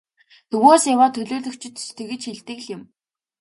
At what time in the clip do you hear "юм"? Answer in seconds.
2.75-2.81